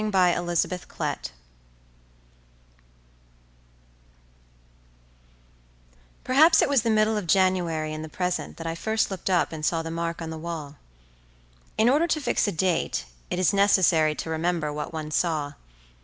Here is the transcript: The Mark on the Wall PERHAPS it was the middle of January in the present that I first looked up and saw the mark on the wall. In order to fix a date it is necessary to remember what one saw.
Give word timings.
The 0.03 0.09
Mark 0.09 0.35
on 0.35 0.47
the 0.47 0.79
Wall 0.97 1.15
PERHAPS 6.23 6.61
it 6.63 6.67
was 6.67 6.81
the 6.81 6.89
middle 6.89 7.15
of 7.17 7.27
January 7.27 7.93
in 7.93 8.01
the 8.01 8.09
present 8.09 8.57
that 8.57 8.65
I 8.65 8.73
first 8.73 9.11
looked 9.11 9.29
up 9.29 9.51
and 9.51 9.63
saw 9.63 9.83
the 9.83 9.91
mark 9.91 10.19
on 10.19 10.31
the 10.31 10.39
wall. 10.39 10.77
In 11.77 11.87
order 11.87 12.07
to 12.07 12.19
fix 12.19 12.47
a 12.47 12.51
date 12.51 13.05
it 13.29 13.37
is 13.37 13.53
necessary 13.53 14.15
to 14.15 14.29
remember 14.31 14.73
what 14.73 14.91
one 14.91 15.11
saw. 15.11 15.53